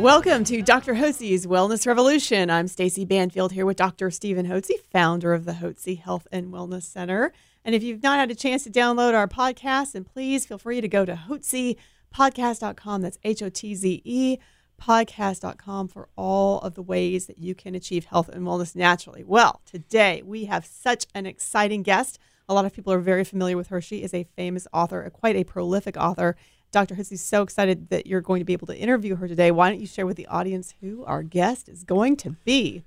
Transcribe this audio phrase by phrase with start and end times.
[0.00, 0.94] Welcome to Dr.
[0.94, 2.48] Hotze's Wellness Revolution.
[2.48, 4.10] I'm Stacy Banfield here with Dr.
[4.10, 7.34] Stephen Hotze, founder of the Hotze Health and Wellness Center.
[7.66, 10.80] And if you've not had a chance to download our podcast, then please feel free
[10.80, 13.02] to go to hotzepodcast.com.
[13.02, 14.38] That's H O T Z E
[14.80, 19.22] podcast.com for all of the ways that you can achieve health and wellness naturally.
[19.22, 22.18] Well, today we have such an exciting guest.
[22.48, 23.82] A lot of people are very familiar with her.
[23.82, 26.36] She is a famous author, quite a prolific author.
[26.70, 26.94] Dr.
[26.98, 29.50] Is so excited that you're going to be able to interview her today.
[29.50, 32.84] Why don't you share with the audience who our guest is going to be?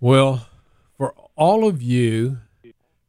[0.00, 0.46] Well,
[0.96, 2.38] for all of you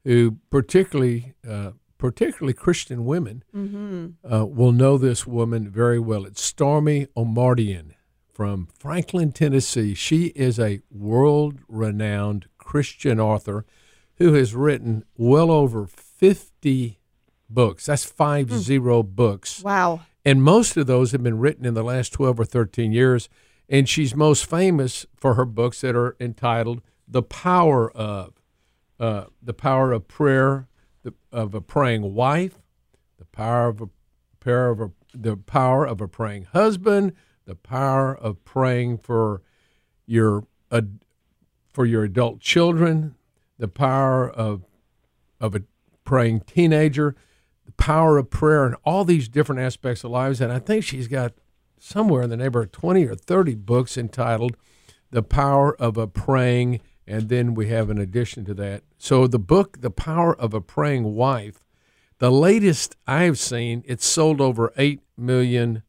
[0.03, 4.33] who particularly uh, particularly Christian women Mm-hmm.
[4.33, 6.25] uh, will know this woman very well.
[6.25, 7.91] It's Stormie Omartian
[8.33, 9.93] from Franklin, Tennessee.
[9.93, 13.65] She is a world-renowned Christian author
[14.15, 16.97] who has written well over 50
[17.53, 17.85] books.
[17.85, 20.01] That's five zero books Wow.
[20.25, 23.29] and most of those have been written in the last 12 or 13 years
[23.69, 28.33] and she's most famous for her books that are entitled the power of
[28.99, 30.67] uh, the power of prayer
[31.03, 32.59] the, of a praying wife
[33.17, 33.89] the power of a
[34.39, 37.13] prayer of a, the power of a praying husband
[37.45, 39.41] the power of praying for
[40.05, 40.99] your ad,
[41.73, 43.15] for your adult children
[43.57, 44.63] the power of
[45.39, 45.61] of a
[46.03, 47.15] praying teenager
[47.65, 50.41] the power of prayer and all these different aspects of lives.
[50.41, 51.33] And I think she's got
[51.79, 54.55] somewhere in the neighborhood of 20 or 30 books entitled
[55.11, 56.81] The Power of a Praying.
[57.07, 58.83] And then we have an addition to that.
[58.97, 61.65] So the book, The Power of a Praying Wife,
[62.19, 65.81] the latest I've seen, it's sold over 8 million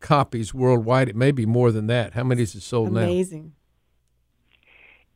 [0.00, 1.08] copies worldwide.
[1.08, 2.14] It may be more than that.
[2.14, 3.00] How many is it sold now?
[3.00, 3.52] Amazing.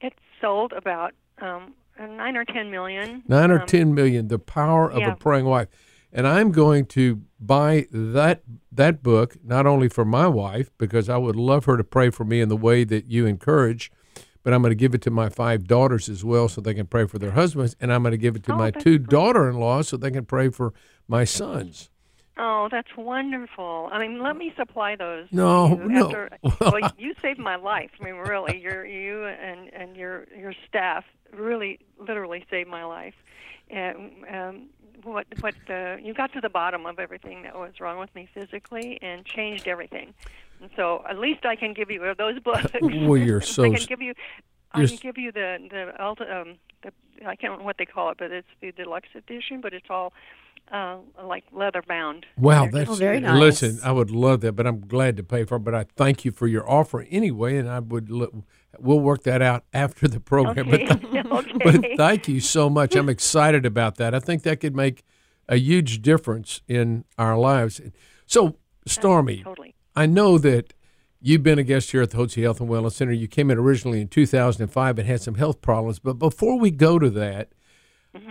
[0.00, 1.74] It's sold about um,
[2.06, 3.22] nine or ten million.
[3.28, 4.28] Nine or Um, ten million.
[4.28, 5.12] The power of yeah.
[5.12, 5.68] a praying wife,
[6.12, 11.16] and I'm going to buy that that book not only for my wife because I
[11.16, 13.90] would love her to pray for me in the way that you encourage,
[14.42, 16.86] but I'm going to give it to my five daughters as well so they can
[16.86, 19.08] pray for their husbands, and I'm going to give it to Oh, my two great.
[19.10, 20.72] daughter-in-laws so they can pray for
[21.08, 21.90] my sons.
[22.38, 23.90] Oh, that's wonderful.
[23.92, 25.26] I mean, let me supply those.
[25.32, 26.06] No, you no.
[26.06, 26.30] After,
[26.60, 27.90] well, you saved my life.
[28.00, 33.14] I mean, really, you're, you and and your your staff really, literally saved my life.
[33.70, 34.68] And um,
[35.02, 38.28] what what uh, you got to the bottom of everything that was wrong with me
[38.32, 40.14] physically and changed everything.
[40.60, 42.70] And so, at least I can give you those books.
[42.80, 44.14] Well, you're so I can give you.
[44.74, 46.90] I can s- give you the the, ulti- um, the
[47.26, 49.60] I can't remember what they call it, but it's the deluxe edition.
[49.60, 50.12] But it's all
[50.70, 52.26] uh, like leather bound.
[52.38, 53.38] Wow, that's Oh, very nice.
[53.38, 55.60] Listen, I would love that, but I'm glad to pay for it.
[55.60, 58.44] But I thank you for your offer anyway, and I would lo-
[58.78, 60.68] we'll work that out after the program.
[60.68, 60.86] Okay.
[60.86, 61.52] But, th- Okay.
[61.64, 62.94] but thank you so much.
[62.94, 64.14] I'm excited about that.
[64.14, 65.02] I think that could make
[65.48, 67.80] a huge difference in our lives.
[68.26, 68.56] So,
[68.88, 69.74] Stormie, totally.
[69.96, 70.72] I know that
[71.22, 73.12] you've been a guest here at the Hotze Health and Wellness Center.
[73.12, 75.98] You came in originally in 2005 and had some health problems.
[75.98, 77.52] But before we go to that,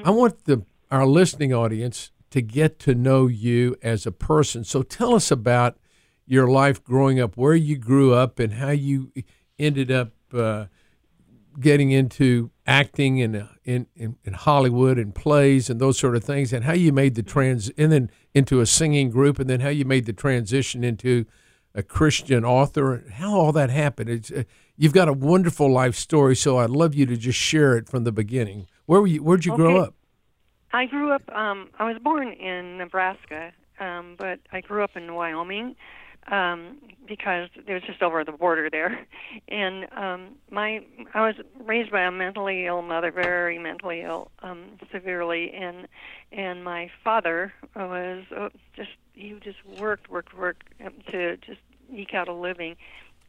[0.03, 4.63] I want the our listening audience to get to know you as a person.
[4.63, 5.77] So tell us about
[6.27, 9.11] your life growing up, where you grew up, and how you
[9.57, 10.65] ended up uh,
[11.59, 16.51] getting into acting in, in in in Hollywood and plays and those sort of things,
[16.53, 19.69] and how you made the trans and then into a singing group, and then how
[19.69, 21.25] you made the transition into
[21.73, 23.03] a Christian author.
[23.13, 24.09] How all that happened.
[24.09, 24.43] It's, uh,
[24.77, 28.03] you've got a wonderful life story, so I'd love you to just share it from
[28.03, 28.67] the beginning.
[28.85, 29.23] Where were you?
[29.23, 29.95] Where'd you grow up?
[30.73, 31.23] I grew up.
[31.33, 35.75] Um, I was born in Nebraska, um, but I grew up in Wyoming
[36.27, 36.77] um,
[37.07, 39.05] because it was just over the border there.
[39.47, 44.77] And um, my I was raised by a mentally ill mother, very mentally ill, um,
[44.91, 45.87] severely, and
[46.31, 51.59] and my father was uh, just he just worked, worked, worked um, to just
[51.93, 52.75] eke out a living.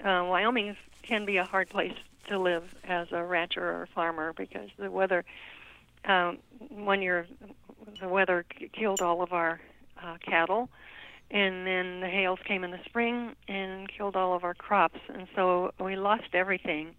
[0.01, 1.95] Uh, Wyoming can be a hard place
[2.29, 5.25] to live as a rancher or a farmer because the weather
[6.05, 6.39] um,
[6.71, 7.27] one year
[8.01, 9.61] the weather killed all of our
[10.03, 10.69] uh, cattle,
[11.31, 15.27] and then the hails came in the spring and killed all of our crops, and
[15.35, 16.95] so we lost everything.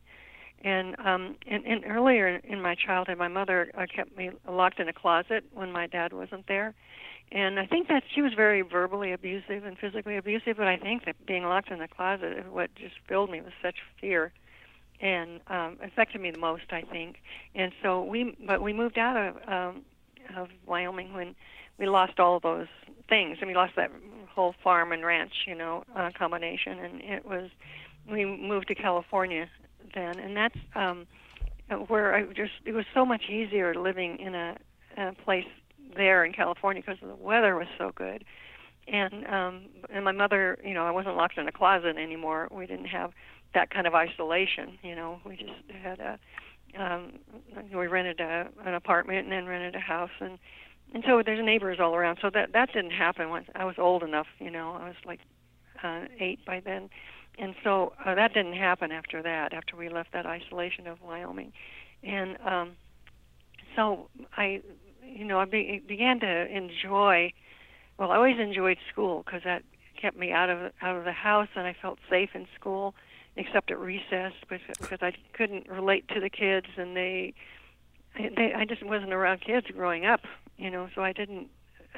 [0.63, 4.87] And um, and, and earlier in my childhood, my mother uh, kept me locked in
[4.87, 6.73] a closet when my dad wasn't there,
[7.31, 10.57] and I think that she was very verbally abusive and physically abusive.
[10.57, 13.53] But I think that being locked in the closet is what just filled me with
[13.61, 14.31] such fear,
[15.01, 16.71] and um, affected me the most.
[16.71, 17.17] I think.
[17.55, 19.81] And so we, but we moved out of um,
[20.35, 21.35] of Wyoming when
[21.79, 22.67] we lost all of those
[23.09, 23.91] things, and we lost that
[24.29, 27.49] whole farm and ranch, you know, uh, combination, and it was.
[28.09, 29.49] We moved to California
[29.93, 31.07] then, and that's um,
[31.87, 34.57] where I just it was so much easier living in a,
[34.97, 35.45] a place
[35.95, 38.23] there in California because the weather was so good,
[38.87, 42.47] and um, and my mother, you know, I wasn't locked in a closet anymore.
[42.51, 43.11] We didn't have
[43.53, 45.19] that kind of isolation, you know.
[45.25, 45.51] We just
[45.81, 46.19] had a
[46.79, 47.13] um,
[47.73, 50.39] we rented a, an apartment and then rented a house and
[50.93, 52.19] and so there's neighbors all around.
[52.21, 54.77] So that that didn't happen when I was old enough, you know.
[54.79, 55.19] I was like
[55.83, 56.89] uh, eight by then
[57.37, 59.53] and so uh, that didn't happen after that.
[59.53, 61.51] After we left that isolation of Wyoming,
[62.03, 62.71] and um,
[63.75, 64.61] so I,
[65.13, 67.33] you know, I be, began to enjoy.
[67.97, 69.63] Well, I always enjoyed school because that
[69.99, 72.95] kept me out of out of the house, and I felt safe in school,
[73.35, 77.33] except at recess because I couldn't relate to the kids, and they,
[78.17, 80.21] they, I just wasn't around kids growing up,
[80.57, 81.49] you know, so I didn't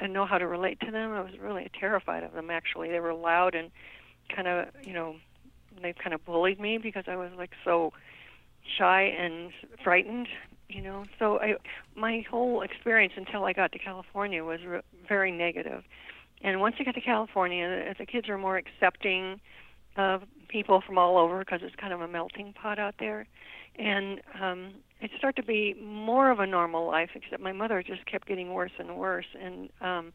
[0.08, 1.12] know how to relate to them.
[1.12, 2.50] I was really terrified of them.
[2.50, 3.70] Actually, they were loud and
[4.34, 5.16] kind of, you know,
[5.80, 7.92] they kind of bullied me because I was like so
[8.78, 9.52] shy and
[9.82, 10.28] frightened,
[10.68, 11.04] you know.
[11.18, 11.54] So I,
[11.94, 15.32] my whole experience until I got to California was re- very.
[16.42, 19.40] And once I got to California, the kids are more accepting
[19.96, 23.26] of people from all over because it's kind of a melting pot out there.
[23.78, 28.06] And um, it started to be more of a normal life, except my mother just
[28.06, 29.26] kept getting worse and worse.
[29.40, 30.12] And um,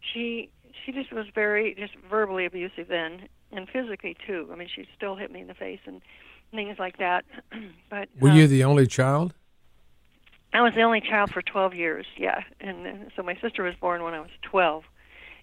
[0.00, 0.50] she
[0.84, 4.48] she just was very just verbally abusive then and physically too.
[4.52, 6.00] I mean, she still hit me in the face and
[6.52, 7.24] things like that.
[7.90, 9.34] but were um, you the only child?
[10.52, 12.06] I was the only child for 12 years.
[12.16, 14.84] Yeah, and, and so my sister was born when I was 12,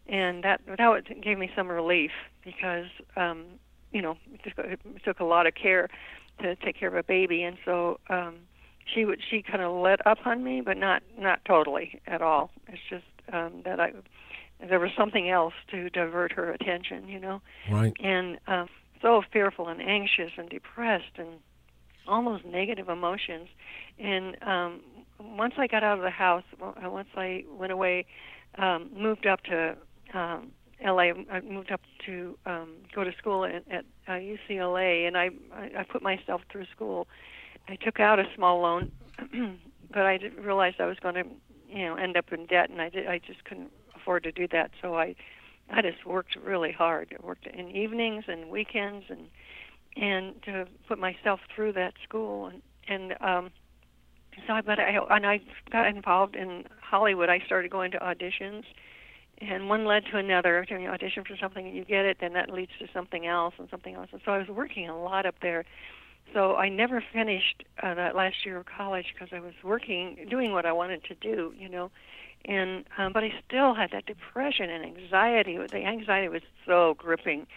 [0.07, 2.11] and that that gave me some relief
[2.43, 3.45] because um,
[3.91, 5.89] you know it, just, it took a lot of care
[6.41, 8.35] to take care of a baby, and so um,
[8.85, 12.51] she would she kind of let up on me, but not not totally at all.
[12.67, 13.93] It's just um, that I
[14.67, 17.41] there was something else to divert her attention, you know.
[17.71, 17.93] Right.
[18.01, 18.65] And uh,
[19.01, 21.39] so fearful and anxious and depressed and
[22.09, 23.47] all those negative emotions.
[23.97, 24.81] And um,
[25.19, 28.05] once I got out of the house, uh, once I went away,
[28.57, 29.77] um, moved up to
[30.13, 30.51] um,
[30.83, 31.11] LA.
[31.31, 35.71] I moved up to um, go to school at, at uh, UCLA, and I, I
[35.79, 37.07] I put myself through school.
[37.67, 38.91] I took out a small loan,
[39.93, 41.23] but I didn't realize I was going to,
[41.67, 43.07] you know, end up in debt, and I did.
[43.07, 44.71] I just couldn't afford to do that.
[44.81, 45.15] So I,
[45.69, 47.15] I just worked really hard.
[47.17, 49.27] I worked in evenings and weekends and
[49.95, 53.51] and to put myself through that school and and um,
[54.47, 55.41] so I but I and I
[55.71, 57.29] got involved in Hollywood.
[57.29, 58.63] I started going to auditions.
[59.41, 60.65] And one led to another.
[60.69, 63.69] You audition for something, and you get it, then that leads to something else and
[63.69, 64.09] something else.
[64.11, 65.63] And so I was working a lot up there.
[66.33, 70.51] So I never finished uh, that last year of college because I was working, doing
[70.51, 71.89] what I wanted to do, you know
[72.45, 75.57] and um, but I still had that depression and anxiety.
[75.57, 77.47] The anxiety was so gripping,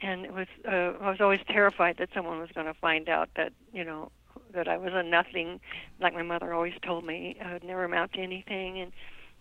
[0.00, 3.30] and it was uh, I was always terrified that someone was going to find out
[3.36, 4.10] that you know
[4.52, 5.60] that I was a nothing,
[6.00, 8.92] like my mother always told me I would never amount to anything, and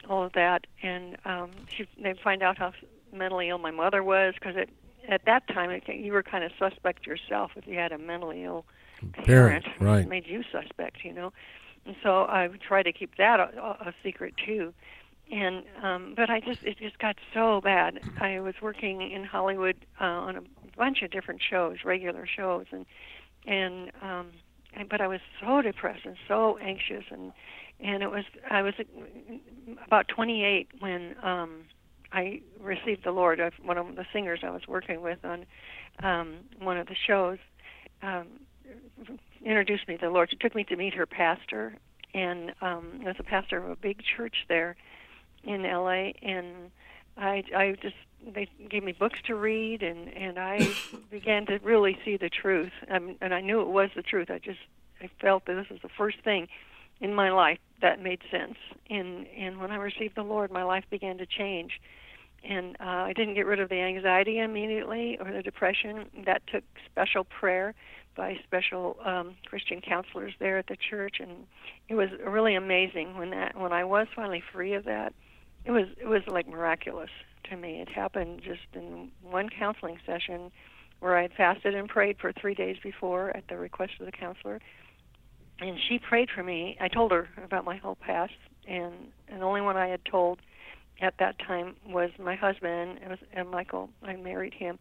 [0.07, 0.67] all of that.
[0.81, 2.73] And um, she they'd find out how
[3.11, 4.69] mentally ill my mother was because it
[5.07, 8.43] at that time it, you were kind of suspect yourself if you had a mentally
[8.43, 8.65] ill
[9.13, 9.65] parent.
[9.65, 10.05] parent right.
[10.05, 11.33] It made you suspect, you know.
[11.85, 14.73] And so I would try to keep that a, a secret too.
[15.31, 17.99] And um, but I just it just got so bad.
[18.19, 20.41] I was working in Hollywood uh, on a
[20.75, 22.85] bunch of different shows, regular shows, and
[23.45, 24.31] and um,
[24.73, 27.31] and, but I was so depressed and so anxious and
[27.79, 28.73] and it was I was
[29.85, 31.65] about 28 when um
[32.11, 33.39] I received the Lord.
[33.61, 35.45] One of the singers I was working with on
[36.01, 37.37] um one of the shows
[38.01, 38.27] um
[39.45, 40.29] introduced me to the Lord.
[40.31, 41.75] She took me to meet her pastor,
[42.13, 44.75] and um, was a pastor of a big church there
[45.43, 46.15] in L.A.
[46.21, 46.71] And
[47.17, 47.95] I, I just
[48.33, 50.69] they gave me books to read, and and I
[51.11, 52.71] began to really see the truth.
[52.89, 54.29] Um, and I knew it was the truth.
[54.29, 54.59] I just
[55.01, 56.47] I felt that this was the first thing
[57.01, 58.57] in my life that made sense.
[58.89, 61.79] And and when I received the Lord, my life began to change.
[62.41, 66.05] And uh, I didn't get rid of the anxiety immediately or the depression.
[66.25, 67.75] That took special prayer
[68.15, 71.47] by special um, Christian counselors there at the church, and
[71.89, 75.13] it was really amazing when that when I was finally free of that.
[75.65, 77.09] It was it was like miraculous
[77.49, 77.81] to me.
[77.81, 80.51] It happened just in one counseling session
[80.99, 84.11] where I had fasted and prayed for three days before at the request of the
[84.11, 84.59] counselor,
[85.59, 86.77] and she prayed for me.
[86.79, 88.33] I told her about my whole past,
[88.67, 88.93] and
[89.27, 90.39] and the only one I had told
[91.01, 92.99] at that time was my husband.
[93.03, 93.89] It was and Michael.
[94.03, 94.79] I married him,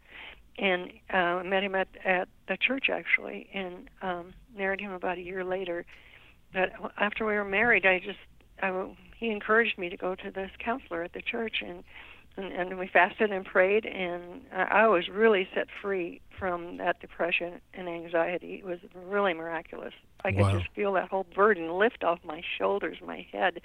[0.58, 5.22] and uh, met him at at the church actually, and um, married him about a
[5.22, 5.84] year later.
[6.52, 8.18] But after we were married, I just
[8.62, 8.70] I,
[9.18, 11.82] he encouraged me to go to this counselor at the church, and
[12.36, 17.00] and, and we fasted and prayed, and I, I was really set free from that
[17.00, 18.54] depression and anxiety.
[18.54, 19.92] It was really miraculous.
[20.24, 20.52] I could Wow.
[20.52, 23.60] just feel that whole burden lift off my shoulders, my head,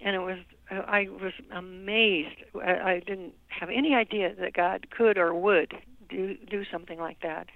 [0.00, 0.38] and it was
[0.70, 2.36] I was amazed.
[2.54, 5.74] I, I didn't have any idea that God could or would
[6.08, 7.48] do do something like that,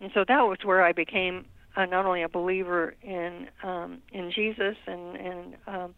[0.00, 4.30] and so that was where I became uh, not only a believer in um, in
[4.30, 5.94] Jesus and and um,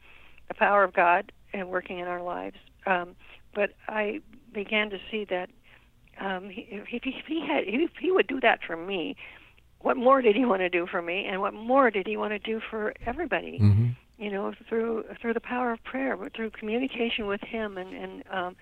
[0.48, 3.16] the power of God and working in our lives, um,
[3.54, 4.20] but I
[4.52, 5.50] began to see that
[6.20, 9.16] um, he, if, he, if he had if he would do that for me,
[9.80, 12.32] what more did he want to do for me, and what more did he want
[12.32, 13.58] to do for everybody?
[13.60, 13.88] Mm-hmm.
[14.18, 18.24] You know, through through the power of prayer, but through communication with him and and
[18.30, 18.56] um,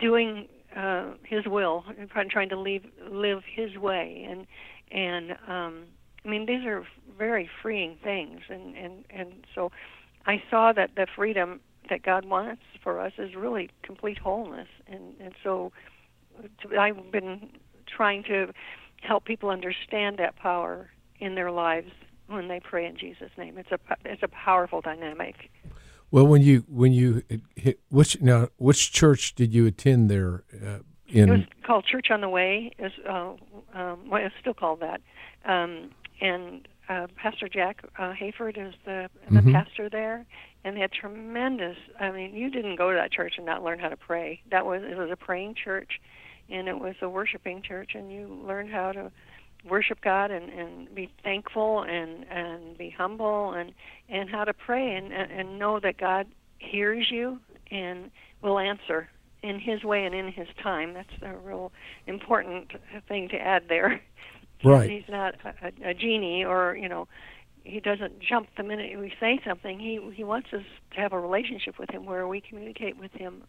[0.00, 4.46] doing uh, his will, and trying trying to live live his way, and
[4.90, 5.84] and um,
[6.24, 6.86] I mean these are
[7.18, 9.70] very freeing things, and and and so
[10.26, 15.14] I saw that the freedom that God wants for us is really complete wholeness, and
[15.20, 15.72] and so
[16.62, 17.50] to- I've been
[17.86, 18.52] trying to
[19.02, 20.90] help people understand that power
[21.20, 21.90] in their lives
[22.26, 23.58] when they pray in Jesus' name.
[23.58, 25.50] It's a it's a powerful dynamic.
[26.10, 27.22] Well, when you when you
[27.56, 30.78] hit, which now which church did you attend there uh,
[31.08, 31.28] in?
[31.28, 32.72] It was called Church on the Way.
[32.78, 33.34] Is uh,
[33.74, 35.00] um, well, it's still called that.
[35.44, 35.90] Um,
[36.20, 39.52] and uh, Pastor Jack uh, Hayford is the the Mhm.
[39.52, 40.24] pastor there,
[40.64, 41.76] and they had tremendous.
[41.98, 44.40] I mean, you didn't go to that church and not learn how to pray.
[44.50, 46.00] That was it was a praying church,
[46.50, 49.10] and it was a worshiping church, and you learned how to
[49.64, 53.72] worship God and, and be thankful and and be humble and
[54.08, 56.26] and how to pray and and know that God
[56.58, 58.10] hears you and
[58.42, 59.08] will answer
[59.42, 60.92] in His way and in His time.
[60.92, 61.72] That's a real
[62.06, 62.72] important
[63.08, 64.00] thing to add there.
[64.64, 64.90] Right.
[64.90, 67.08] He's not a, a, a genie, or you know,
[67.64, 69.78] he doesn't jump the minute we say something.
[69.78, 73.44] He he wants us to have a relationship with Him where we communicate with Him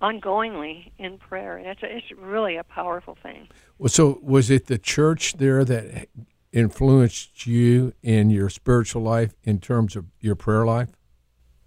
[0.00, 3.48] ongoingly in prayer, and it's a, it's really a powerful thing.
[3.78, 6.08] Well, so was it the church there that
[6.52, 10.90] influenced you in your spiritual life in terms of your prayer life?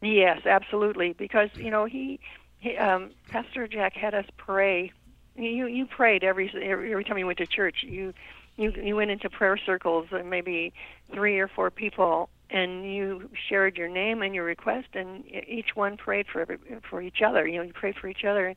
[0.01, 1.13] Yes, absolutely.
[1.13, 2.19] Because you know he,
[2.57, 4.91] he um, Pastor Jack had us pray.
[5.35, 7.83] You you prayed every every every time you went to church.
[7.83, 8.13] You
[8.61, 10.73] you you went into prayer circles, uh, maybe
[11.13, 15.97] three or four people, and you shared your name and your request, and each one
[15.97, 16.57] prayed for every,
[16.89, 17.47] for each other.
[17.47, 18.47] You know, you prayed for each other,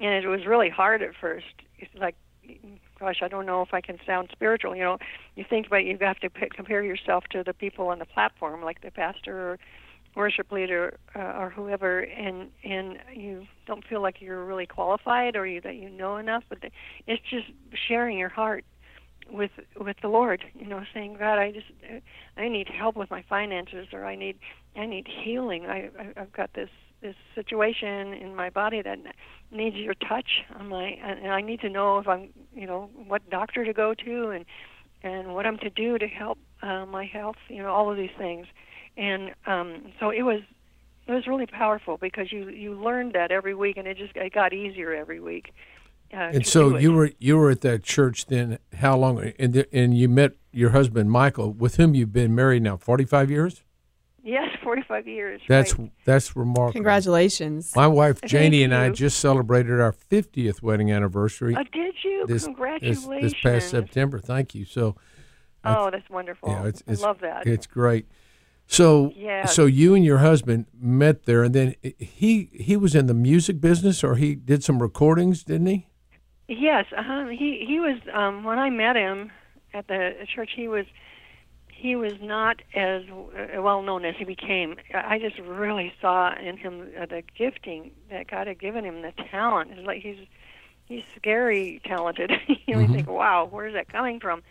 [0.00, 1.46] and it was really hard at first.
[1.78, 2.14] It's like,
[2.98, 4.76] gosh, I don't know if I can sound spiritual.
[4.76, 4.98] You know,
[5.34, 8.62] you think about you have to p- compare yourself to the people on the platform,
[8.62, 9.58] like the pastor or
[10.14, 15.46] worship leader uh, or whoever, and and you don't feel like you're really qualified or
[15.46, 16.44] you that you know enough.
[16.48, 16.70] But the,
[17.06, 17.46] it's just
[17.88, 18.64] sharing your heart
[19.30, 20.44] with with the Lord.
[20.54, 21.66] You know, saying, God, I just
[22.36, 24.38] I need help with my finances, or I need
[24.76, 25.66] I need healing.
[25.66, 26.70] I, I've got this
[27.00, 28.98] this situation in my body that
[29.50, 33.28] needs your touch on my, and I need to know if I'm, you know, what
[33.30, 34.44] doctor to go to, and
[35.02, 37.36] and what I'm to do to help uh, my health.
[37.48, 38.46] You know, all of these things,
[38.96, 40.40] and um, so it was
[41.06, 44.32] it was really powerful because you you learned that every week, and it just it
[44.32, 45.52] got easier every week.
[46.12, 48.58] Uh, And so you were you were at that church then.
[48.78, 49.32] How long?
[49.38, 53.04] And the, and you met your husband Michael, with whom you've been married now forty
[53.04, 53.62] five years.
[54.24, 55.40] Yes, 45 years.
[55.48, 55.90] That's right.
[56.04, 56.72] that's remarkable.
[56.72, 57.74] Congratulations.
[57.74, 62.26] My wife Thank Janie and I just celebrated our fiftieth wedding anniversary Oh, did you?
[62.26, 63.06] this, this Congratulations.
[63.22, 64.18] this past September.
[64.18, 64.64] Thank you.
[64.66, 64.96] So
[65.64, 66.50] Oh, that's wonderful.
[66.50, 67.46] yeah, it's, it's I love that.
[67.46, 68.06] It's great.
[68.66, 69.46] So Yeah.
[69.46, 73.60] so you and your husband met there, and then he he was in the music
[73.62, 75.86] business, or he did some recordings, didn't he?
[76.48, 77.26] Yes, uh-huh.
[77.28, 79.30] he he was um when I met him
[79.74, 80.86] at the church he was
[81.70, 84.76] he was not as uh, well known as he became.
[84.92, 89.12] I just really saw in him uh, the gifting that God had given him, the
[89.30, 89.70] talent.
[89.72, 90.26] It's like he's
[90.86, 92.32] he's scary talented.
[92.66, 94.42] you know, you think, wow, where's that coming from?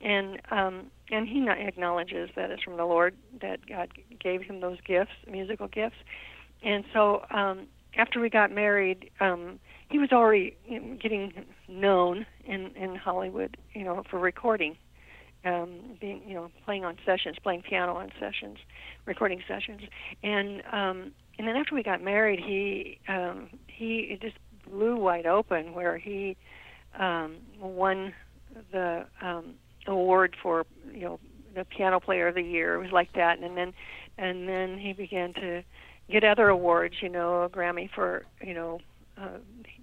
[0.00, 3.90] And um and he not acknowledges that it's from the Lord that God
[4.20, 5.96] gave him those gifts, musical gifts.
[6.62, 7.66] And so um
[7.96, 9.58] after we got married, um
[9.90, 10.56] he was already
[11.02, 11.32] getting
[11.68, 14.76] known in in Hollywood, you know, for recording,
[15.44, 18.58] um, being you know playing on sessions, playing piano on sessions,
[19.04, 19.80] recording sessions,
[20.22, 24.36] and um, and then after we got married, he um, he it just
[24.68, 26.36] blew wide open where he
[26.98, 28.14] um, won
[28.72, 29.54] the um,
[29.86, 31.20] award for you know
[31.54, 32.74] the piano player of the year.
[32.74, 33.72] It was like that, and then
[34.18, 35.62] and then he began to
[36.10, 36.96] get other awards.
[37.00, 38.80] You know, a Grammy for you know.
[39.20, 39.38] Uh,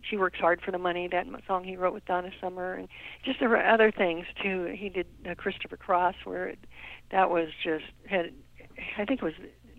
[0.09, 1.07] she works hard for the money.
[1.11, 2.87] That song he wrote with Donna Summer, and
[3.23, 4.73] just there were other things too.
[4.75, 6.59] He did uh, Christopher Cross, where it,
[7.11, 8.31] that was just had,
[8.97, 9.33] I think it was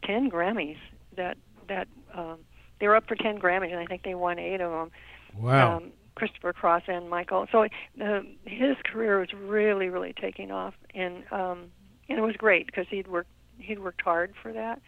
[0.04, 0.78] ten Grammys.
[1.16, 1.38] That
[1.68, 2.38] that um,
[2.80, 4.90] they were up for ten Grammys, and I think they won eight of them.
[5.36, 5.76] Wow.
[5.76, 7.46] Um, Christopher Cross and Michael.
[7.52, 11.70] So uh, his career was really, really taking off, and um,
[12.08, 14.80] and it was great because he'd worked he'd worked hard for that,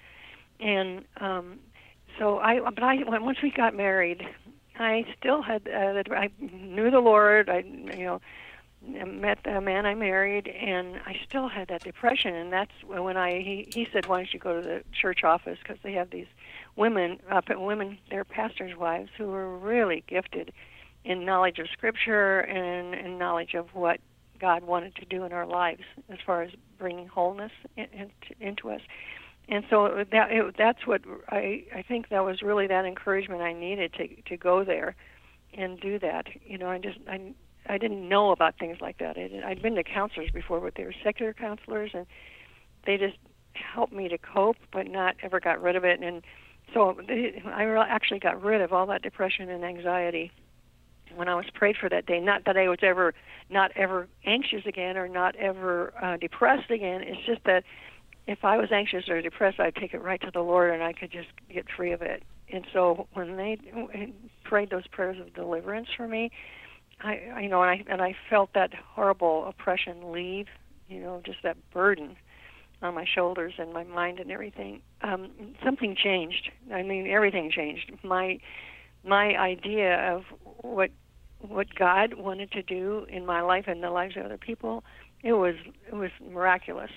[0.59, 1.61] and um,
[2.19, 2.61] so I.
[2.61, 4.23] But I once we got married,
[4.81, 7.49] I still had uh, I knew the Lord.
[7.49, 8.21] I you know
[8.83, 12.35] met the man I married, and I still had that depression.
[12.35, 15.59] And that's when I he he said, "Why don't you go to the church office?"
[15.63, 16.29] Because they have these
[16.77, 20.53] women, up uh, women, they're pastors' wives who are really gifted
[21.05, 24.01] in knowledge of Scripture and in knowledge of what
[24.39, 28.11] God wanted to do in our lives as far as bringing wholeness in, in,
[28.41, 28.81] into us.
[29.51, 33.53] And so that it, that's what I I think that was really that encouragement I
[33.53, 34.95] needed to to go there
[35.53, 36.27] and do that.
[36.45, 37.35] You know, I just I
[37.69, 39.19] I didn't know about things like that.
[39.19, 42.07] I, I'd been to counselors before, but they were secular counselors, and
[42.87, 43.17] they just
[43.55, 46.01] helped me to cope, but not ever got rid of it.
[46.01, 46.23] And
[46.73, 46.97] so
[47.45, 50.31] I actually got rid of all that depression and anxiety
[51.17, 52.21] when I was prayed for that day.
[52.21, 53.15] Not that I was ever
[53.49, 57.03] not ever anxious again or not ever uh, depressed again.
[57.03, 57.65] It's just that
[58.31, 60.93] if I was anxious or depressed, I'd take it right to the Lord and I
[60.93, 62.23] could just get free of it.
[62.53, 63.59] And so when they
[64.45, 66.31] prayed those prayers of deliverance for me,
[67.01, 70.47] I, I you know, and I and I felt that horrible oppression leave.
[70.89, 72.17] You know, just that burden
[72.83, 74.81] on my shoulders and my mind and everything.
[75.03, 76.51] Um, something changed.
[76.73, 77.91] I mean, everything changed.
[78.05, 78.39] My
[79.05, 80.23] my idea of
[80.63, 80.91] what
[81.41, 84.85] what God wanted to do in my life and the lives of other people,
[85.25, 85.57] it was
[85.89, 86.91] it was miraculous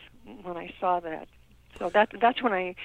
[0.44, 1.28] when I saw that.
[1.80, 2.76] So that that's when I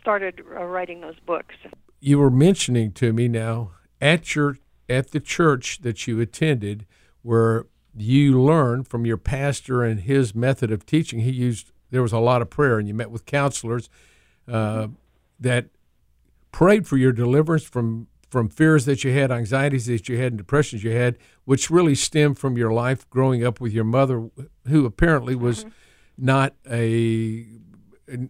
[0.00, 1.54] started uh, writing those books.
[2.00, 6.86] You were mentioning to me now at your at the church that you attended,
[7.22, 7.66] where
[7.96, 11.20] you learned from your pastor and his method of teaching.
[11.20, 13.88] He used there was a lot of prayer, and you met with counselors
[14.48, 14.88] uh,
[15.38, 15.66] that
[16.52, 20.38] prayed for your deliverance from from fears that you had, anxieties that you had, and
[20.38, 24.30] depressions you had, which really stemmed from your life growing up with your mother,
[24.68, 25.70] who apparently was mm-hmm.
[26.20, 27.46] Not a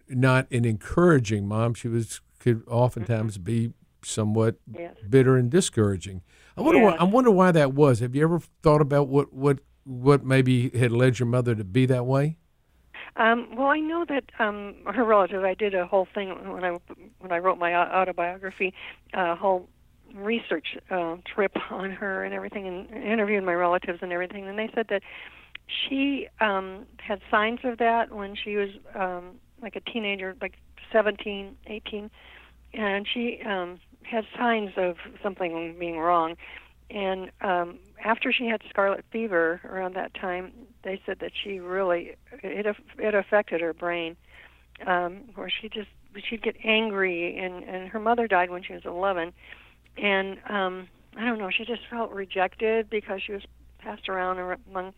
[0.09, 1.73] not an encouraging mom.
[1.73, 3.43] She was could oftentimes mm-hmm.
[3.43, 3.73] be
[4.03, 4.95] somewhat yes.
[5.07, 6.21] bitter and discouraging.
[6.57, 6.81] I wonder.
[6.81, 6.97] Yes.
[6.99, 7.99] Why, I wonder why that was.
[7.99, 11.85] Have you ever thought about what what what maybe had led your mother to be
[11.87, 12.37] that way?
[13.17, 15.43] Um, well, I know that um, her relative.
[15.43, 16.77] I did a whole thing when I
[17.19, 18.73] when I wrote my autobiography,
[19.13, 19.67] a whole
[20.15, 24.69] research uh, trip on her and everything, and interviewed my relatives and everything, and they
[24.73, 25.03] said that
[25.87, 30.55] she um, had signs of that when she was um, like a teenager, like
[30.91, 32.11] 17, 18,
[32.73, 36.35] and she um, had signs of something being wrong.
[36.89, 40.51] And um, after she had scarlet fever around that time,
[40.83, 42.65] they said that she really it
[42.97, 44.17] it affected her brain,
[44.85, 45.87] um, where she just
[46.29, 49.31] she'd get angry, and and her mother died when she was 11
[49.97, 53.43] and um, I don't know, she just felt rejected because she was
[53.79, 54.93] passed around among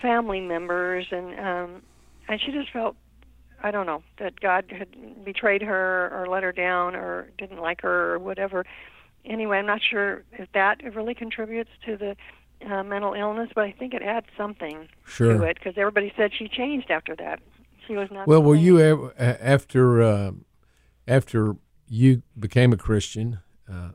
[0.00, 1.82] family members, and um,
[2.28, 2.96] and she just felt
[3.62, 7.82] I don't know that God had betrayed her or let her down or didn't like
[7.82, 8.64] her or whatever.
[9.24, 12.16] Anyway, I'm not sure if that really contributes to the
[12.66, 15.38] uh, mental illness, but I think it adds something sure.
[15.38, 17.40] to it because everybody said she changed after that.
[17.86, 18.28] She was not.
[18.28, 20.32] Well, were you ever, after uh,
[21.06, 21.56] after
[21.88, 23.40] you became a Christian?
[23.70, 23.90] Uh,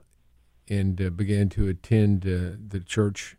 [0.69, 3.37] and uh, began to attend uh, the church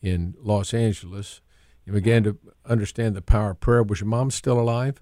[0.00, 1.40] in Los Angeles
[1.88, 3.82] and began to understand the power of prayer.
[3.82, 5.00] Was your mom still alive?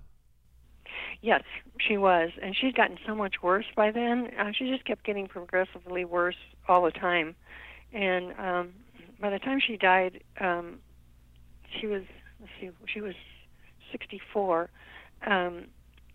[1.21, 1.43] Yes,
[1.81, 4.31] she was, and she'd gotten so much worse by then.
[4.39, 6.37] Uh, she just kept getting progressively worse
[6.69, 7.35] all the time,
[7.93, 8.73] and um,
[9.21, 10.79] by the time she died, um,
[11.81, 12.03] she was
[12.41, 13.15] let's see, she was
[13.91, 14.71] 64.
[15.27, 15.65] Um,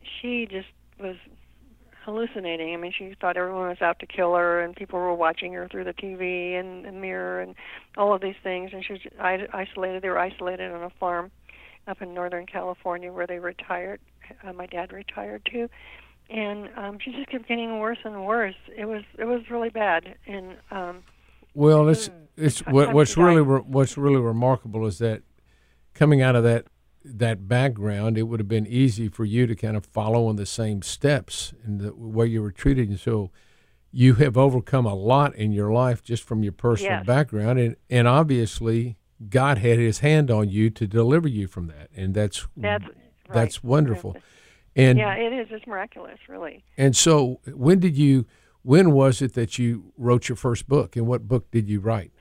[0.01, 1.17] she just was
[2.03, 2.73] hallucinating.
[2.73, 5.67] I mean, she thought everyone was out to kill her, and people were watching her
[5.67, 7.55] through the TV and the mirror and
[7.97, 8.71] all of these things.
[8.73, 9.01] And she was
[9.53, 10.01] isolated.
[10.01, 11.31] They were isolated on a farm
[11.87, 13.99] up in Northern California where they retired.
[14.43, 15.69] Uh, my dad retired too,
[16.29, 18.55] and um, she just kept getting worse and worse.
[18.75, 20.15] It was it was really bad.
[20.25, 21.03] And um,
[21.53, 25.23] well, it's it's what, what's really re- what's really remarkable is that
[25.93, 26.65] coming out of that
[27.03, 30.45] that background, it would have been easy for you to kind of follow in the
[30.45, 32.89] same steps in the way you were treated.
[32.89, 33.31] And so
[33.91, 37.05] you have overcome a lot in your life just from your personal yes.
[37.05, 37.59] background.
[37.59, 38.97] And, and obviously,
[39.29, 41.89] God had his hand on you to deliver you from that.
[41.95, 42.85] And that's, that's
[43.33, 44.17] that's wonderful.
[44.75, 45.47] And yeah, it is.
[45.51, 46.63] It's miraculous, really.
[46.77, 48.25] And so, when did you?
[48.63, 52.11] When was it that you wrote your first book, and what book did you write?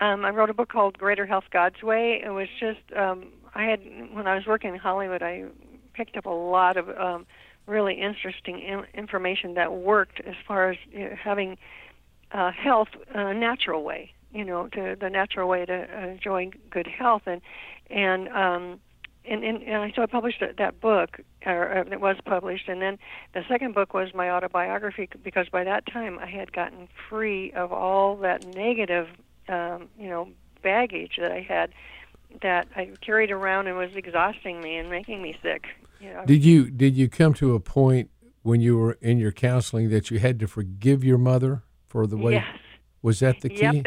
[0.00, 2.22] Um, I wrote a book called Greater Health God's Way.
[2.24, 3.80] It was just um, I had
[4.12, 5.44] when I was working in Hollywood, I
[5.94, 7.26] picked up a lot of um,
[7.66, 11.58] really interesting in- information that worked as far as you know, having
[12.32, 14.12] uh, health a natural way.
[14.32, 17.40] You know, to the natural way to enjoy good health, and
[17.88, 18.80] and um,
[19.24, 22.98] and, and, and so I published that book, or it was published, and then
[23.34, 27.72] the second book was my autobiography because by that time I had gotten free of
[27.72, 29.08] all that negative,
[29.48, 30.28] um, you know,
[30.62, 31.70] baggage that I had
[32.42, 35.66] that I carried around and was exhausting me and making me sick.
[36.00, 36.24] You know.
[36.26, 38.10] Did you did you come to a point
[38.42, 42.16] when you were in your counseling that you had to forgive your mother for the
[42.16, 42.34] way?
[42.34, 42.44] Yes.
[43.02, 43.62] Was that the key?
[43.62, 43.86] Yep.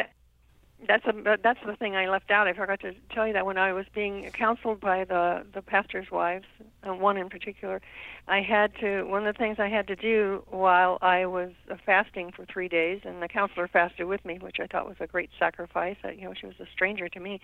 [0.87, 2.47] That's a that's the thing I left out.
[2.47, 6.09] I forgot to tell you that when I was being counseled by the the pastors'
[6.11, 6.45] wives,
[6.83, 7.81] uh, one in particular,
[8.27, 11.75] I had to one of the things I had to do while I was uh,
[11.85, 15.07] fasting for three days, and the counselor fasted with me, which I thought was a
[15.07, 15.97] great sacrifice.
[16.03, 17.39] Uh, you know, she was a stranger to me,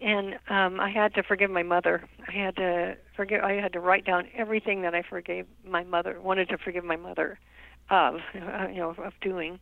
[0.00, 2.04] and um, I had to forgive my mother.
[2.28, 3.42] I had to forgive.
[3.42, 6.96] I had to write down everything that I forgave my mother, wanted to forgive my
[6.96, 7.38] mother
[7.90, 9.58] of, uh, you know, of doing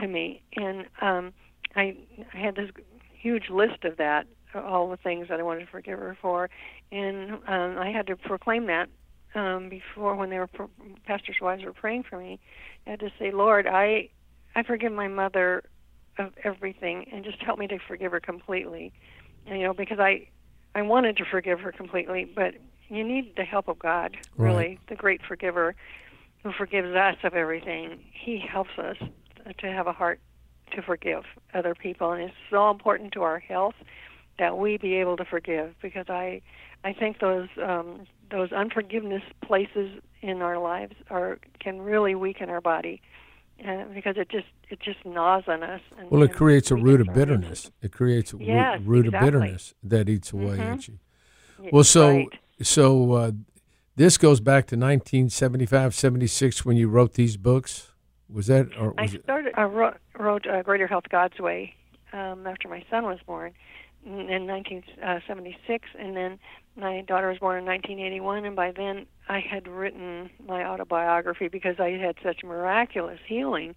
[0.00, 0.86] to me, and.
[1.00, 1.32] um
[1.76, 1.94] I,
[2.32, 2.70] I had this
[3.20, 6.48] huge list of that, all the things that I wanted to forgive her for,
[6.90, 8.88] and um, I had to proclaim that
[9.34, 10.48] um, before when they were
[11.06, 12.40] pastors' wives were praying for me.
[12.86, 14.08] I had to say, Lord, I
[14.54, 15.64] I forgive my mother
[16.18, 18.92] of everything, and just help me to forgive her completely.
[19.46, 20.28] You know, because I
[20.74, 22.54] I wanted to forgive her completely, but
[22.88, 24.78] you need the help of God, really, Right.
[24.88, 25.74] the great forgiver
[26.42, 27.98] who forgives us of everything.
[28.12, 28.96] He helps us
[29.58, 30.20] to have a heart
[30.72, 33.74] to forgive other people, and it's so important to our health
[34.38, 35.74] that we be able to forgive.
[35.80, 36.42] Because I,
[36.84, 42.60] I think those um, those unforgiveness places in our lives are can really weaken our
[42.60, 43.00] body,
[43.64, 45.80] uh, because it just it just gnaws on us.
[45.98, 47.70] And, Well, it creates a root of bitterness.
[47.82, 49.28] It creates a root- Yes, root, exactly.
[49.28, 50.72] of bitterness that eats away Mhm.
[50.74, 50.98] at you.
[51.72, 52.28] Well, so right.
[52.62, 53.30] so uh,
[53.96, 57.92] this goes back to 1975, 76 when you wrote these books.
[58.28, 59.22] Was that or I was it?
[59.22, 59.54] started.
[59.56, 61.74] I wrote, wrote uh, Greater Health God's Way
[62.12, 63.52] um, after my son was born
[64.06, 66.38] in in 1976, and then
[66.76, 68.44] my daughter was born in 1981.
[68.44, 73.74] And by then, I had written my autobiography because I had such miraculous healing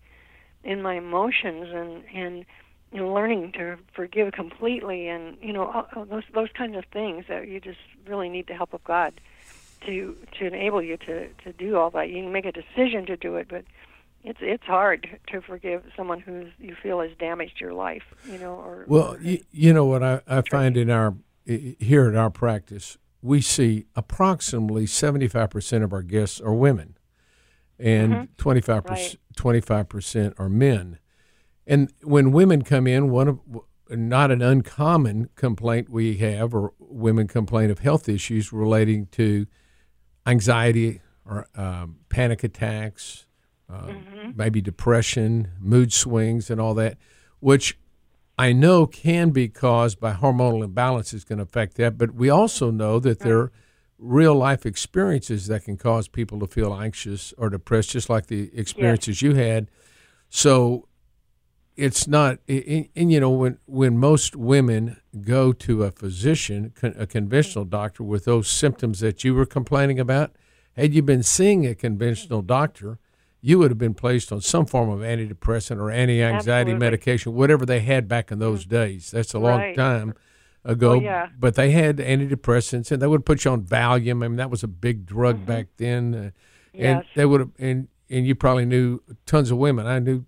[0.64, 2.46] in my emotions and and
[2.92, 7.48] you know, learning to forgive completely, and you know those those kinds of things that
[7.48, 9.14] you just really need the help of God
[9.86, 12.10] to to enable you to to do all that.
[12.10, 13.64] You can make a decision to do it, but
[14.24, 18.56] it's it's hard to forgive someone who you feel has damaged your life, you know.
[18.56, 22.30] Or Well, or you, you know what I, I find in our here in our
[22.30, 26.98] practice, we see approximately 75% of our guests are women
[27.80, 28.90] and 25% Mm-hmm.
[28.90, 29.16] Right.
[29.36, 31.00] 25% are men.
[31.66, 33.40] And when women come in, one of
[33.90, 39.48] not an uncommon complaint we have or women complain of health issues relating to
[40.26, 43.26] anxiety or um, panic attacks,
[43.70, 44.32] uh, mm-hmm.
[44.36, 46.98] maybe depression, mood swings, and all that,
[47.40, 47.78] which
[48.38, 53.00] I know can be caused by hormonal imbalances can affect that, but we also know
[53.00, 54.14] that there are mm-hmm.
[54.16, 58.50] real life experiences that can cause people to feel anxious or depressed, just like the
[58.58, 59.70] experiences you had.
[60.30, 60.88] So
[61.76, 67.06] it's not, and, and you know, when when most women go to a physician, a
[67.06, 67.72] conventional mm-hmm.
[67.72, 70.32] doctor, with those symptoms that you were complaining about,
[70.78, 73.00] had you been seeing a conventional doctor,
[73.42, 77.80] you would have been placed on some form of antidepressant or anti-anxiety medication, whatever they
[77.80, 79.12] had back in those days.
[79.12, 79.76] That's a long Right.
[79.76, 80.14] time
[80.66, 80.92] ago.
[80.92, 81.28] Oh, yeah.
[81.40, 84.24] But they had antidepressants, and they would put you on Valium.
[84.24, 86.14] I mean, that was a big drug back then.
[86.14, 86.32] Uh, and
[86.74, 86.82] Mm-hmm.
[86.84, 87.06] Yes.
[87.16, 89.86] they would have, and and you probably knew tons of women.
[89.88, 90.26] I knew,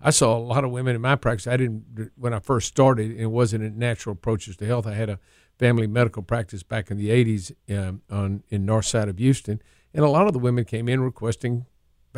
[0.00, 1.46] I saw a lot of women in my practice.
[1.46, 3.16] I didn't when I first started.
[3.18, 4.86] It wasn't in natural approaches to health.
[4.86, 5.18] I had a
[5.58, 9.62] family medical practice back in the '80s um, on in north side of Houston,
[9.94, 11.64] and a lot of the women came in requesting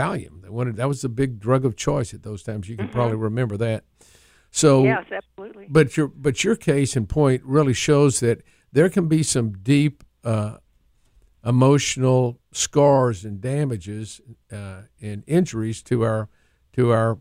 [0.01, 0.43] Valium.
[0.43, 2.69] They wanted that was the big drug of choice at those times.
[2.69, 3.85] You can probably remember that.
[4.51, 4.87] So Mm-hmm.
[4.87, 5.67] yes, absolutely.
[5.69, 10.03] but your but your case and point really shows that there can be some deep
[10.25, 10.57] uh,
[11.45, 14.21] emotional scars and damages
[14.53, 16.29] uh, and injuries to our
[16.73, 17.19] to our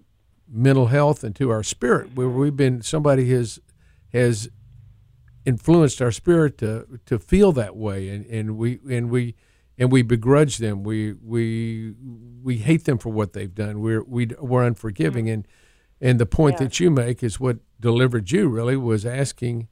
[0.51, 3.59] mental health and to our spirit where we've been somebody has
[4.11, 4.49] has
[5.45, 9.35] influenced our spirit to to feel that way and, and we and we
[9.79, 11.93] and we begrudge them we we
[12.43, 15.47] we hate them for what they've done we're we, we're unforgiving and
[16.01, 16.65] and the point Yeah.
[16.65, 19.67] that you make is what delivered you really was asking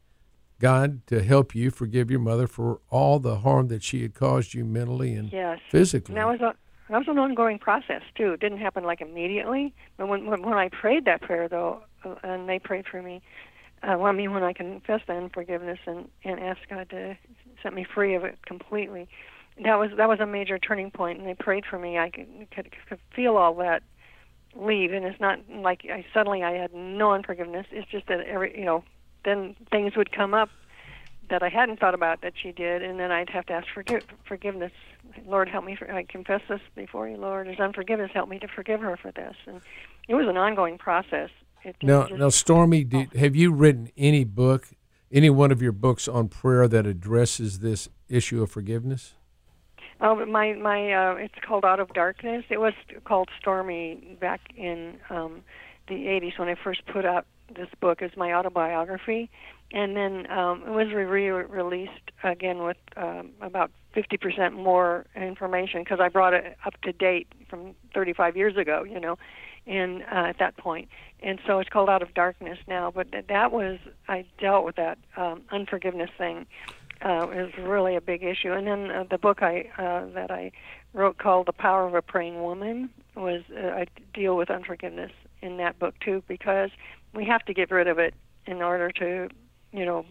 [0.60, 4.54] God to help you forgive your mother for all the harm that she had caused
[4.56, 5.60] you mentally and Yes.
[5.70, 6.16] physically.
[6.16, 6.56] And that was a
[6.90, 8.32] that was an ongoing process too.
[8.34, 9.74] It didn't happen like immediately.
[9.98, 13.22] But when when, when I prayed that prayer though, uh, and they prayed for me,
[13.84, 17.18] uh, well, I mean when I confessed that unforgiveness and and asked God to
[17.62, 19.08] set me free of it completely,
[19.64, 20.92] that was that was a major turning.
[21.00, 21.98] And they prayed for me.
[21.98, 23.84] I could could, could feel all that
[24.56, 27.68] leave, and it's not like I suddenly I had no unforgiveness.
[27.72, 28.84] It's just that every you know
[29.26, 30.50] then things would come up
[31.30, 34.04] that I hadn't thought about that she did, and then I'd have to ask forgive,
[34.26, 34.72] forgiveness.
[35.26, 35.76] Lord, help me.
[35.76, 37.48] For, I confess this before you, Lord.
[37.48, 39.36] As unforgiveness, help me to forgive her for this.
[39.46, 39.62] And
[40.08, 41.30] it was an ongoing process.
[41.64, 44.70] It now, just, now, Stormie, did, have you written any book,
[45.12, 49.14] any one of your books on prayer that addresses this issue of forgiveness?
[50.00, 50.94] Oh, my my.
[50.94, 52.46] Uh, it's called Out of Darkness.
[52.50, 55.42] It was called Stormie back in um,
[55.88, 59.30] the '80s when I first put out this book as my autobiography,
[59.72, 66.10] and then um, it was re-released again with um, about 50% more information because I
[66.10, 69.18] brought it up to date from 35 years ago, you know,
[69.66, 70.90] and uh, at that point,
[71.24, 72.92] and so it's called Out of Darkness now.
[72.92, 76.46] But th- that was I dealt with that um, unforgiveness thing.
[77.00, 80.52] Uh, is really a big issue, and then uh, the book I uh, that I
[80.94, 85.58] wrote called "The Power of a Praying Woman" was uh, I deal with unforgiveness in
[85.58, 86.72] that book too because
[87.14, 88.16] we have to get rid of it
[88.48, 89.30] in order to
[89.74, 90.06] you know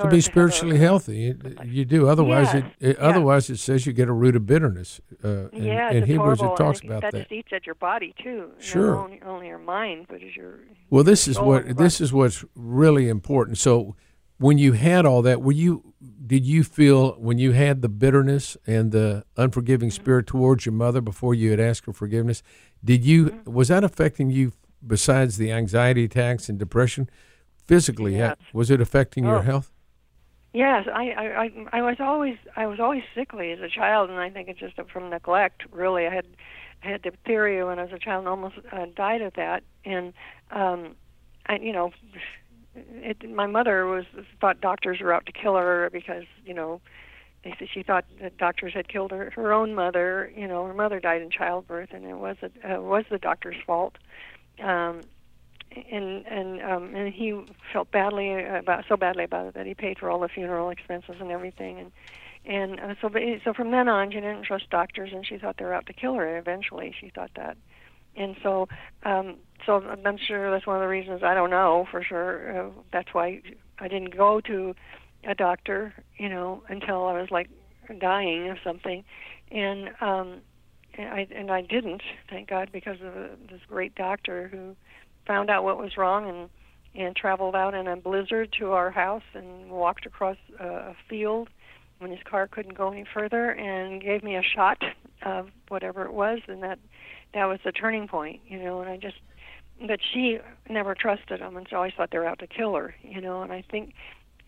[0.00, 1.16] to be spiritually a, healthy.
[1.16, 2.08] You, you, do.
[2.08, 3.04] Otherwise yes, it, it yeah.
[3.04, 6.38] otherwise it says you get a root of bitterness uh in, yeah it's hebrews.
[6.38, 6.54] Horrible.
[6.54, 7.20] it talks and about that that.
[7.22, 8.50] just eats at your body too.
[8.58, 8.94] Sure.
[8.94, 12.44] not only, only your mind but as your well this is what this is what's
[12.54, 13.58] really important.
[13.58, 13.96] So
[14.38, 15.92] when you had all that were you
[16.26, 21.00] did you feel when you had the bitterness and the unforgiving spirit towards your mother
[21.00, 22.42] before you had asked for forgiveness
[22.84, 23.52] did you Mm-hmm.
[23.52, 24.52] was that affecting you
[24.86, 27.10] besides the anxiety attacks and depression
[27.66, 28.36] physically Yes.
[28.52, 29.42] was it affecting your Oh.
[29.42, 29.72] health
[30.54, 34.18] Yes, I, I, I, I was always, I was always sickly as a child, and
[34.18, 35.62] I think it's just from neglect.
[35.70, 36.26] Really, I had,
[36.82, 39.62] I had diphtheria when I was a child, and almost uh, died of that.
[39.84, 40.14] And,
[40.50, 40.96] um,
[41.46, 41.92] I, you know,
[42.88, 44.04] it, my mother was
[44.40, 46.80] thought doctors were out to kill her because, you know,
[47.44, 50.32] they said she thought that doctors had killed her, her own mother.
[50.36, 53.56] You know, her mother died in childbirth, and it was, a, uh, was the doctor's
[53.64, 53.96] fault.
[54.60, 55.02] Um,
[55.90, 57.38] and and um and he
[57.72, 61.16] felt badly about so badly about it that he paid for all the funeral expenses
[61.20, 61.92] and everything and
[62.44, 63.10] and uh, so
[63.44, 65.92] so from then on she didn't trust doctors and she thought they were out to
[65.92, 67.56] kill her eventually she thought that
[68.16, 68.68] and so
[69.04, 71.22] um so i'm sure that's one of the reasons.
[71.22, 72.66] I don't know for sure.
[72.66, 73.42] Uh, that's why
[73.78, 74.74] i didn't go to
[75.24, 77.48] a doctor you know until i was like
[78.00, 79.04] dying of something.
[79.50, 80.40] And um
[80.96, 84.76] and i and i didn't thank god because of uh, this great doctor who
[85.26, 86.50] found out what was wrong and
[86.94, 91.48] and traveled out in a blizzard to our house and walked across a field
[91.98, 94.78] when his car couldn't go any further and gave me a shot
[95.22, 96.40] of whatever it was.
[96.48, 96.78] And that
[97.34, 99.16] that was the turning point you know and i just
[99.86, 100.38] but she
[100.68, 103.42] never trusted him and she always thought they were out to kill her you know
[103.42, 103.94] and i think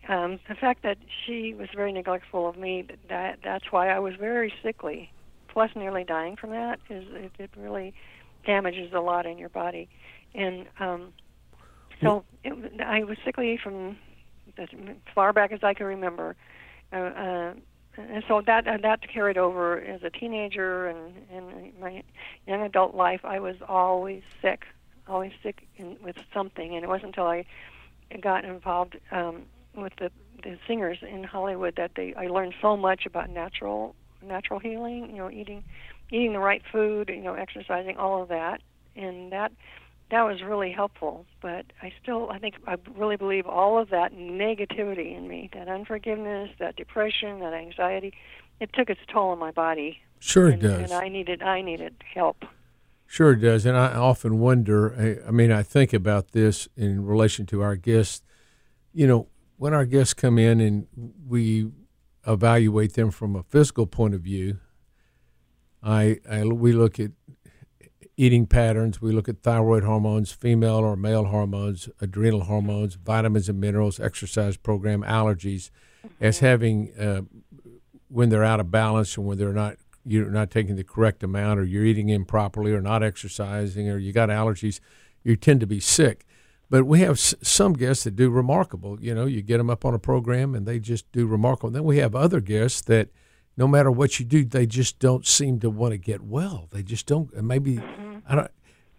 [0.09, 4.15] um the fact that she was very neglectful of me that that's why i was
[4.15, 5.11] very sickly
[5.47, 7.93] plus nearly dying from that is it, it really
[8.45, 9.87] damages a lot in your body
[10.33, 11.13] and um,
[12.01, 13.97] so it, I was sickly from
[14.57, 14.69] as
[15.13, 16.35] far back as I can remember,
[16.91, 17.53] uh, uh,
[17.97, 22.03] and so that uh, that carried over as a teenager and in my
[22.47, 23.21] young adult life.
[23.23, 24.65] I was always sick,
[25.11, 27.45] always sick in, with something, and it wasn't until I
[28.21, 29.43] got involved um,
[29.75, 30.11] with the
[30.43, 35.09] the singers in Hollywood that they I learned so much about natural natural healing.
[35.11, 35.63] You know, eating
[36.09, 38.61] eating the right food, you know, exercising, all of that,
[38.95, 39.51] and that
[40.11, 41.25] that was really helpful.
[41.41, 45.67] But I still, I think, I really believe all of that negativity in me, that
[45.67, 48.13] unforgiveness, that depression, that anxiety,
[48.59, 50.01] it took its toll on my body.
[50.19, 52.43] sure it and, does And I needed, I needed help.
[53.11, 53.65] Sure, it does.
[53.65, 57.75] And I often wonder I, I mean, I think about this in relation to our
[57.75, 58.23] guests.
[58.93, 60.87] You know, when our guests come in and
[61.27, 61.71] we
[62.25, 64.59] evaluate them from a physical point of view,
[65.83, 67.11] I, I we look at
[68.15, 73.59] eating patterns, we look at thyroid hormones, female or male hormones, adrenal hormones, vitamins and
[73.59, 75.69] minerals, exercise program, allergies,
[76.21, 77.23] as having uh,
[78.07, 81.59] when they're out of balance and when they're not you're not taking the correct amount
[81.59, 84.79] or you're eating improperly or not exercising or you got allergies,
[85.23, 86.25] you tend to be sick.
[86.69, 88.99] But we have s- some guests that do remarkable.
[89.01, 91.69] You know, you get them up on a program and they just do remarkable.
[91.69, 93.09] then we have other guests that
[93.57, 96.67] no matter what you do, they just don't seem to want to get well.
[96.71, 97.31] They just don't.
[97.33, 97.79] and Maybe
[98.27, 98.51] I don't.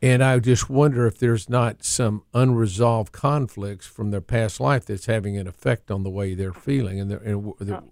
[0.03, 5.07] And I just wonder if there's not some unresolved conflicts from their past life that's
[5.07, 7.83] having an effect on the way they're feeling, and, they're, and they're,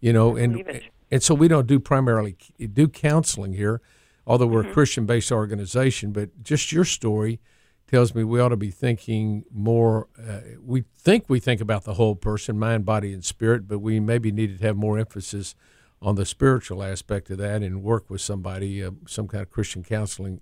[0.00, 0.80] you know, and and
[1.20, 2.36] so we don't do primarily
[2.72, 3.80] do counseling here,
[4.24, 4.70] although we're mm-hmm.
[4.70, 6.12] a Christian-based organization.
[6.12, 7.40] But just your story
[7.88, 10.06] tells me we ought to be thinking more.
[10.16, 14.00] Uh, we think we think about the whole person, mind, body, and spirit, but we
[14.00, 15.54] maybe needed to have more emphasis
[16.00, 19.82] on the spiritual aspect of that and work with somebody, uh, some kind of Christian
[19.82, 20.40] counseling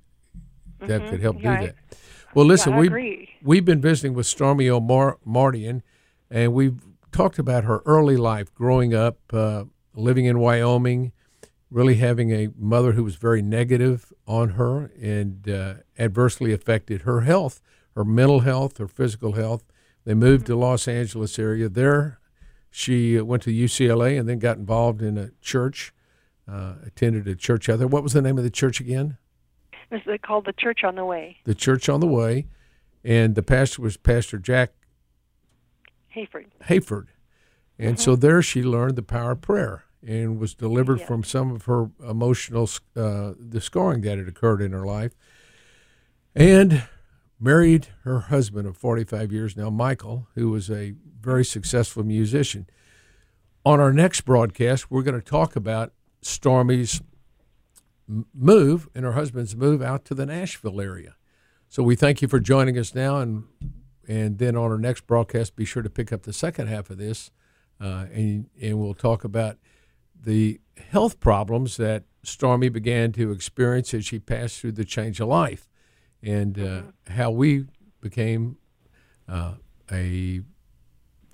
[0.79, 1.11] that mm-hmm.
[1.11, 1.61] could help right.
[1.61, 1.77] do that.
[2.35, 5.83] Well, listen, yeah, we we've been visiting with Stormie Omartian,
[6.31, 6.81] and we've
[7.11, 11.13] talked about her early life, growing up, uh, living in Wyoming,
[11.71, 17.23] really having a mother who was very negative on her and uh, adversely affected her
[17.23, 17.61] health,
[17.95, 19.65] her mental health, her physical health.
[20.05, 21.69] They moved to Los Angeles area.
[21.69, 22.19] There,
[22.71, 25.93] she went to UCLA and then got involved in a church,
[26.49, 27.89] uh, attended a church out there.
[27.89, 29.19] What was the name of the church again?
[29.91, 31.39] It was called the Church on the Way.
[31.45, 32.47] The Church on the Way,
[33.05, 34.71] and the pastor was Pastor Jack
[36.15, 36.47] Hayford.
[36.69, 37.07] Hayford,
[37.81, 38.03] and mm-hmm.
[38.03, 41.07] so there she learned the power of prayer and was delivered yeah.
[41.07, 45.13] from some of her emotional uh, the scarring that had occurred in her life,
[46.35, 46.85] and
[47.39, 52.67] married her husband of 45 years now, Michael, who was a very successful musician.
[53.65, 57.01] On our next broadcast, we're going to talk about Stormie's
[58.35, 61.15] move and her husband's move out to the Nashville area.
[61.69, 63.45] So we thank you for joining us now, and
[64.09, 66.99] and then on our next broadcast, be sure to pick up the second half of
[66.99, 67.31] this,
[67.81, 69.59] uh, and and we'll talk about
[70.23, 75.29] the health problems that Stormie began to experience as she passed through the change of
[75.29, 75.69] life,
[76.23, 77.13] and uh, mm-hmm.
[77.13, 77.65] how we
[78.01, 78.59] became
[79.29, 79.55] uh,
[79.91, 80.43] a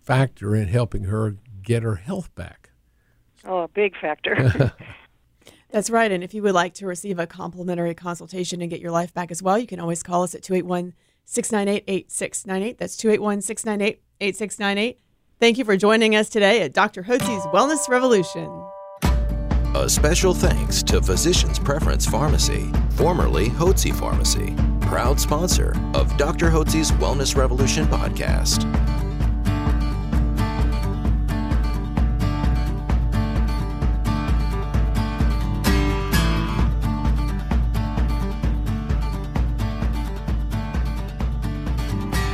[0.03, 2.71] factor in helping her get her health back.
[3.45, 4.73] Oh, a big factor.
[5.71, 6.11] That's right.
[6.11, 9.31] And if you would like to receive a complimentary consultation and get your life back
[9.31, 12.79] as well, you can always call us at 281 698 8698.
[12.79, 15.01] That's 281 698 8698.
[15.39, 17.03] Thank you for joining us today at Dr.
[17.03, 18.51] Hotze's Wellness Revolution.
[19.75, 26.49] A special thanks to Physicians Preference Pharmacy, formerly Hotze Pharmacy, proud sponsor of Dr.
[26.49, 28.65] Hotze's Wellness Revolution podcast.